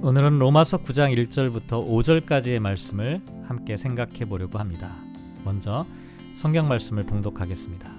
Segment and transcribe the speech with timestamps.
[0.00, 4.94] 오늘은 로마서 9장 1절부터 5절까지의 말씀을 함께 생각해 보려고 합니다.
[5.44, 5.86] 먼저
[6.36, 7.90] 성경 말씀을 봉독하겠습니다.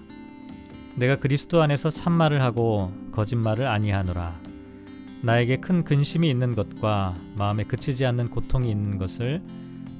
[0.95, 4.39] 내가 그리스도 안에서 참말을 하고 거짓말을 아니하노라.
[5.23, 9.41] 나에게 큰 근심이 있는 것과 마음에 그치지 않는 고통이 있는 것을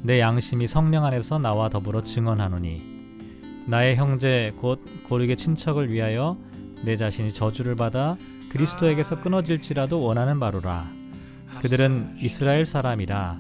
[0.02, 2.82] 내 양심이 성령 안에서 나와 더불어 증언하노니
[3.68, 6.38] 나의 형제 곧 고르게 친척을 위하여
[6.86, 8.16] 내 자신이 저주를 받아
[8.52, 10.99] 그리스도에게서 끊어질지라도 원하는 바로라.
[11.62, 13.40] 그들은 이스라엘 사람이라.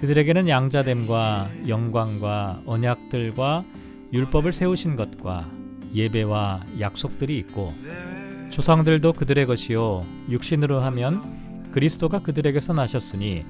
[0.00, 3.64] 그들에게는 양자됨과 영광과 언약들과
[4.12, 5.50] 율법을 세우신 것과
[5.94, 7.72] 예배와 약속들이 있고
[8.50, 13.44] 조상들도 그들의 것이요 육신으로 하면 그리스도가 그들에게서 나셨으니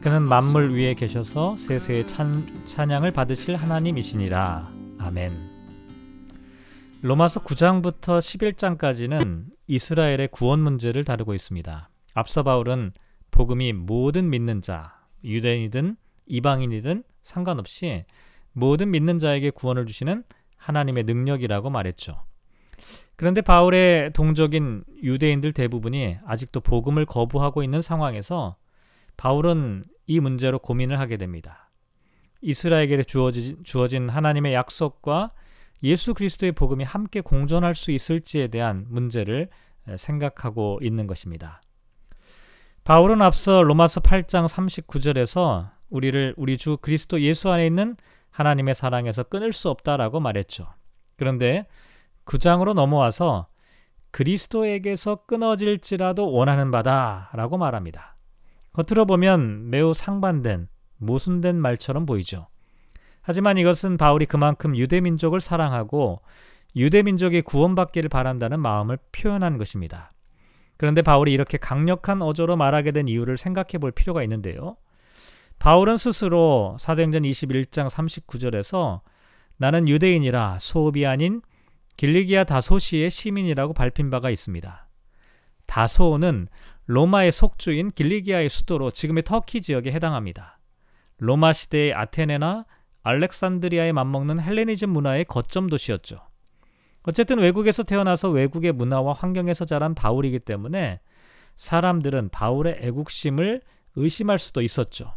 [0.00, 4.70] 그는 만물 위에 계셔서 세세의 찬, 찬양을 받으실 하나님이시니라.
[4.98, 5.32] 아멘.
[7.00, 11.88] 로마서 9장부터 11장까지는 이스라엘의 구원 문제를 다루고 있습니다.
[12.12, 12.92] 앞서 바울은
[13.34, 18.04] 복음이 모든 믿는 자, 유대인이든 이방인이든 상관없이
[18.52, 20.22] 모든 믿는 자에게 구원을 주시는
[20.56, 22.22] 하나님의 능력이라고 말했죠.
[23.16, 28.56] 그런데 바울의 동족인 유대인들 대부분이 아직도 복음을 거부하고 있는 상황에서
[29.16, 31.72] 바울은 이 문제로 고민을 하게 됩니다.
[32.40, 35.32] 이스라엘에게 주어진, 주어진 하나님의 약속과
[35.82, 39.48] 예수 그리스도의 복음이 함께 공존할 수 있을지에 대한 문제를
[39.96, 41.60] 생각하고 있는 것입니다.
[42.84, 47.96] 바울은 앞서 로마서 8장 39절에서 우리를 우리 주 그리스도 예수 안에 있는
[48.30, 50.66] 하나님의 사랑에서 끊을 수 없다라고 말했죠.
[51.16, 51.66] 그런데
[52.26, 53.46] 9장으로 넘어와서
[54.10, 58.16] 그리스도에게서 끊어질지라도 원하는 바다라고 말합니다.
[58.74, 60.68] 겉으로 보면 매우 상반된
[60.98, 62.48] 모순된 말처럼 보이죠.
[63.22, 66.20] 하지만 이것은 바울이 그만큼 유대 민족을 사랑하고
[66.76, 70.13] 유대 민족이 구원받기를 바란다는 마음을 표현한 것입니다.
[70.76, 74.76] 그런데 바울이 이렇게 강력한 어조로 말하게 된 이유를 생각해 볼 필요가 있는데요.
[75.58, 79.00] 바울은 스스로 사도행전 21장 39절에서
[79.56, 81.40] 나는 유대인이라 소읍이 아닌
[81.96, 84.88] 길리기아 다소시의 시민이라고 밝힌 바가 있습니다.
[85.66, 86.48] 다소는
[86.86, 90.58] 로마의 속주인 길리기아의 수도로 지금의 터키 지역에 해당합니다.
[91.18, 92.66] 로마 시대의 아테네나
[93.02, 96.20] 알렉산드리아에 맞먹는 헬레니즘 문화의 거점 도시였죠.
[97.06, 101.00] 어쨌든 외국에서 태어나서 외국의 문화와 환경에서 자란 바울이기 때문에
[101.56, 103.62] 사람들은 바울의 애국심을
[103.96, 105.14] 의심할 수도 있었죠.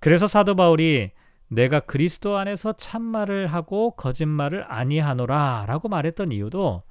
[0.00, 1.12] 그래서 사도 바울이
[1.48, 6.82] 내가 그리스도 안에서 참말을 하고 거짓말을 아니하노라 라고 말했던 이유도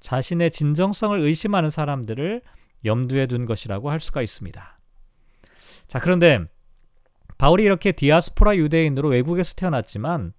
[0.00, 2.42] 자신의 진정성을 의심하는 사람들을
[2.84, 4.78] 염두에 둔 것이라고 할 수가 있습니다.
[5.86, 6.40] 자, 그런데
[7.36, 10.32] 바울이 이렇게 디아스포라 유대인으로 외국에서 태어났지만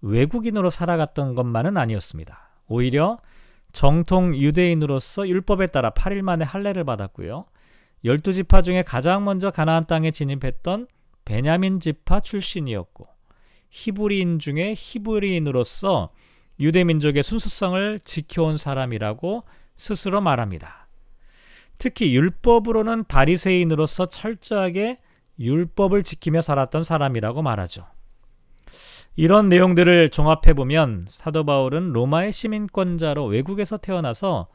[0.00, 2.51] 외국인으로 살아갔던 것만은 아니었습니다.
[2.72, 3.18] 오히려
[3.72, 7.44] 정통 유대인으로서 율법에 따라 8일 만에 할례를 받았고요.
[8.04, 10.88] 12지파 중에 가장 먼저 가나안 땅에 진입했던
[11.24, 13.06] 베냐민 지파 출신이었고
[13.70, 16.10] 히브리인 중에 히브리인으로서
[16.60, 19.44] 유대 민족의 순수성을 지켜온 사람이라고
[19.76, 20.88] 스스로 말합니다.
[21.78, 24.98] 특히 율법으로는 바리새인으로서 철저하게
[25.38, 27.86] 율법을 지키며 살았던 사람이라고 말하죠.
[29.14, 34.48] 이런 내용들을 종합해 보면 사도 바울은 로마의 시민권자로 외국에서 태어나서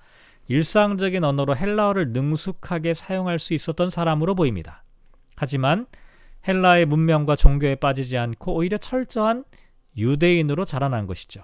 [0.48, 4.84] 일상적인 언어로 헬라어를 능숙하게 사용할 수 있었던 사람으로 보입니다.
[5.36, 5.86] 하지만
[6.48, 9.44] 헬라의 문명과 종교에 빠지지 않고 오히려 철저한
[9.96, 11.44] 유대인으로 자라난 것이죠.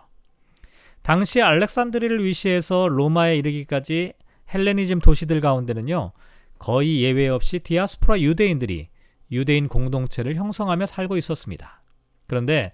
[1.03, 4.13] 당시 알렉산드리를 위시해서 로마에 이르기까지
[4.53, 6.13] 헬레니즘 도시들 가운데는요,
[6.57, 8.87] 거의 예외 없이 디아스포라 유대인들이
[9.31, 11.81] 유대인 공동체를 형성하며 살고 있었습니다.
[12.27, 12.71] 그런데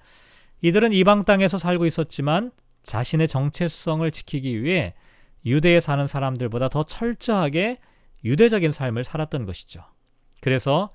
[0.62, 2.52] 이들은 이방 땅에서 살고 있었지만
[2.84, 4.94] 자신의 정체성을 지키기 위해
[5.46, 7.78] 유대에 사는 사람들보다 더 철저하게
[8.26, 9.84] 유대적인 삶을 살았던 것이죠.
[10.42, 10.92] 그래서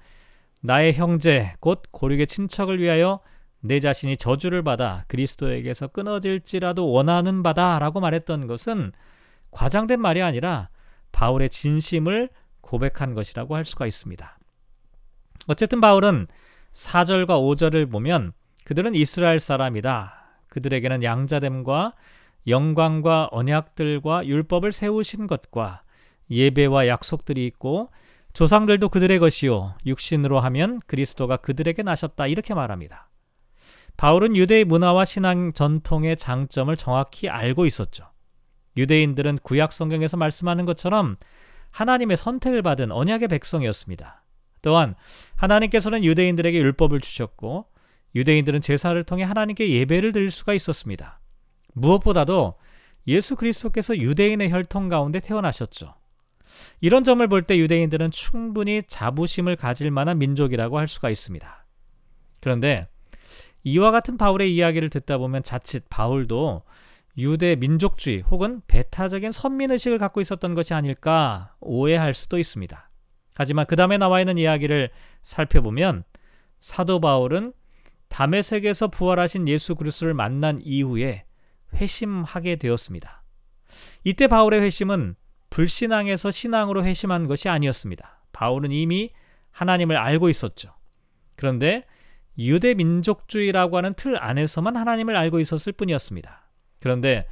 [0.60, 3.20] 나의 형제 곧 고륙의 친척을 위하여
[3.60, 8.92] 내 자신이 저주를 받아 그리스도에게서 끊어질지라도 원하는 바다라고 말했던 것은
[9.50, 10.68] 과장된 말이 아니라
[11.12, 12.28] 바울의 진심을
[12.60, 14.38] 고백한 것이라고 할 수가 있습니다.
[15.48, 16.26] 어쨌든 바울은
[16.72, 18.32] 4절과 5절을 보면
[18.64, 20.24] 그들은 이스라엘 사람이다.
[20.48, 21.94] 그들에게는 양자됨과
[22.46, 25.82] 영광과 언약들과 율법을 세우신 것과
[26.30, 27.90] 예배와 약속들이 있고
[28.32, 33.10] 조상들도 그들의 것이요 육신으로 하면 그리스도가 그들에게 나셨다 이렇게 말합니다.
[33.96, 38.10] 바울은 유대의 문화와 신앙 전통의 장점을 정확히 알고 있었죠.
[38.76, 41.16] 유대인들은 구약 성경에서 말씀하는 것처럼
[41.70, 44.24] 하나님의 선택을 받은 언약의 백성이었습니다.
[44.62, 44.94] 또한
[45.36, 47.66] 하나님께서는 유대인들에게 율법을 주셨고
[48.14, 51.20] 유대인들은 제사를 통해 하나님께 예배를 드릴 수가 있었습니다.
[51.74, 52.54] 무엇보다도
[53.06, 55.94] 예수 그리스도께서 유대인의 혈통 가운데 태어나셨죠.
[56.80, 61.66] 이런 점을 볼 때 유대인들은 충분히 자부심을 가질 만한 민족이라고 할 수가 있습니다.
[62.40, 62.86] 그런데
[63.64, 66.62] 이와 같은 바울의 이야기를 듣다 보면 자칫 바울도
[67.16, 72.90] 유대 민족주의 혹은 배타적인 선민의식을 갖고 있었던 것이 아닐까 오해할 수도 있습니다.
[73.34, 74.90] 하지만 그 다음에 나와 있는 이야기를
[75.22, 76.04] 살펴보면
[76.58, 77.52] 사도 바울은
[78.14, 81.24] 담에색에서 부활하신 예수 그리스도를 만난 이후에
[81.74, 83.24] 회심하게 되었습니다.
[84.04, 85.16] 이때 바울의 회심은
[85.50, 88.22] 불신앙에서 신앙으로 회심한 것이 아니었습니다.
[88.30, 89.10] 바울은 이미
[89.50, 90.74] 하나님을 알고 있었죠.
[91.34, 91.86] 그런데
[92.38, 96.48] 유대 민족주의라고 하는 틀 안에서만 하나님을 알고 있었을 뿐이었습니다.
[96.78, 97.26] 그런데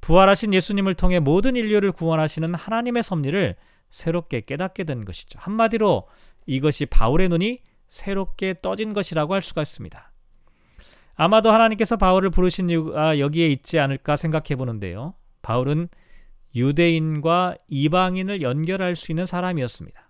[0.00, 3.56] 부활하신 예수님을 통해 모든 인류를 구원하시는 하나님의 섭리를
[3.90, 5.40] 새롭게 깨닫게 된 것이죠.
[5.42, 6.06] 한마디로
[6.46, 7.58] 이것이 바울의 눈이
[7.88, 10.12] 새롭게 떠진 것이라고 할 수가 있습니다.
[11.20, 15.14] 아마도 하나님께서 바울을 부르신 이유가 여기에 있지 않을까 생각해 보는데요.
[15.42, 15.88] 바울은
[16.54, 20.08] 유대인과 이방인을 연결할 수 있는 사람이었습니다.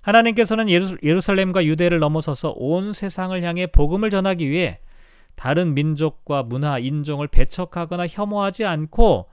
[0.00, 0.68] 하나님께서는
[1.02, 4.78] 예루살렘과 유대를 넘어서서 온 세상을 향해 복음을 전하기 위해
[5.34, 9.28] 다른 민족과 문화, 인종을 배척하거나 혐오하지 않고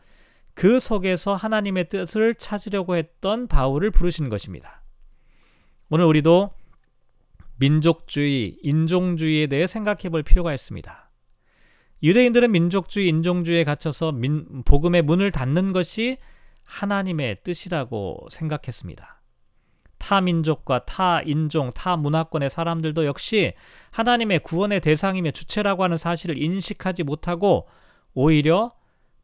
[0.56, 4.82] 그 속에서 하나님의 뜻을 찾으려고 했던 바울을 부르신 것입니다.
[5.90, 6.52] 오늘 우리도
[7.60, 11.12] 민족주의, 인종주의에 대해 생각해 볼 필요가 있습니다.
[12.02, 16.18] 유대인들은 민족주의, 인종주의에 갇혀서 민, 복음의 문을 닫는 것이
[16.64, 19.22] 하나님의 뜻이라고 생각했습니다.
[19.98, 23.54] 타 민족과 타 인종, 타 문화권의 사람들도 역시
[23.92, 27.68] 하나님의 구원의 대상이며 주체라고 하는 사실을 인식하지 못하고
[28.14, 28.74] 오히려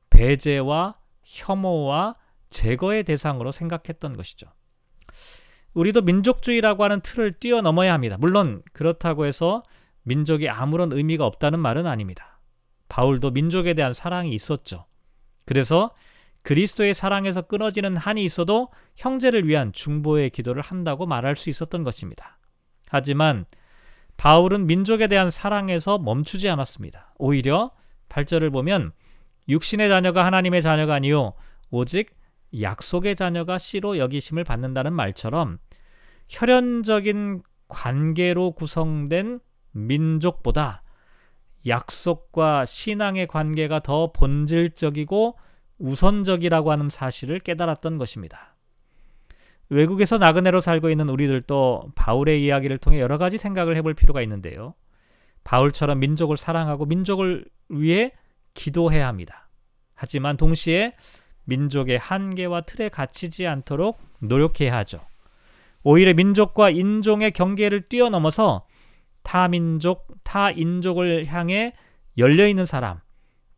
[0.10, 2.18] 배제와 혐오와
[2.50, 4.48] 제거의 대상으로 생각했던 것이죠.
[5.76, 8.18] 우리도 민족주의라고 하는 틀을 뛰어넘어야 합니다.
[8.20, 9.62] 물론 그렇다고 해서
[10.04, 12.40] 민족이 아무런 의미가 없다는 말은 아닙니다.
[12.90, 14.86] 바울도 민족에 대한 사랑이 있었죠.
[15.46, 15.92] 그래서
[16.44, 22.38] 그리스도의 사랑에서 끊어지는 한이 있어도 형제를 위한 중보의 기도를 한다고 말할 수 있었던 것입니다.
[22.88, 23.46] 하지만
[24.16, 27.14] 바울은 민족에 대한 사랑에서 멈추지 않았습니다.
[27.18, 27.72] 오히려
[28.10, 28.94] 8절을 보면
[29.50, 31.34] 육신의 자녀가 하나님의 자녀가 아니요
[31.70, 32.16] 오직
[32.62, 35.58] 약속의 자녀가 씨로 여기심을 받는다는 말처럼
[36.28, 39.40] 혈연적인 관계로 구성된
[39.72, 40.84] 민족보다
[41.68, 45.38] 약속과 신앙의 관계가 더 본질적이고
[45.78, 48.56] 우선적이라고 하는 사실을 깨달았던 것입니다.
[49.70, 54.76] 외국에서 나그네로 살고 있는 우리들도 바울의 이야기를 통해 여러 가지 생각을 해볼 필요가 있는데요.
[55.44, 58.14] 바울처럼 민족을 사랑하고 민족을 위해
[58.54, 59.50] 기도해야 합니다.
[59.96, 60.96] 하지만 동시에
[61.46, 65.00] 민족의 한계와 틀에 갇히지 않도록 노력해야 하죠.
[65.86, 68.66] 오히려 민족과 인종의 경계를 뛰어넘어서
[69.22, 71.74] 타민족, 타인족을 향해
[72.18, 73.00] 열려 있는 사람,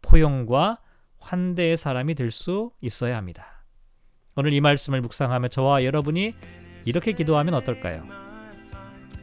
[0.02, 0.80] 포용과
[1.20, 3.64] 환대의 사람이 될 수 있어야 합니다.
[4.36, 6.36] 오늘 이 말씀을 묵상하며 저와 여러분이
[6.84, 8.04] 이렇게 기도하면 어떨까요?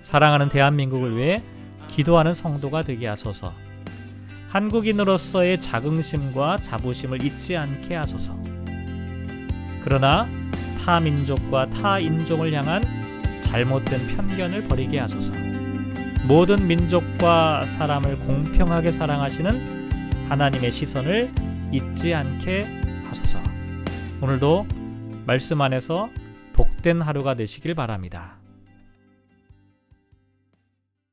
[0.00, 1.42] 사랑하는 대한민국을 위해
[1.88, 3.52] 기도하는 성도가 되게 하소서.
[4.48, 8.34] 한국인으로서의 자긍심과 자부심을 잊지 않게 하소서.
[9.82, 10.26] 그러나
[10.78, 12.84] 타 민족과 타 인종을 향한
[13.40, 15.32] 잘못된 편견을 버리게 하소서.
[16.26, 21.32] 모든 민족과 사람을 공평하게 사랑하시는 하나님의 시선을
[21.70, 23.40] 잊지 않게 하소서.
[24.20, 24.66] 오늘도
[25.26, 26.08] 말씀 안에서
[26.54, 28.33] 복된 하루가 되시길 바랍니다.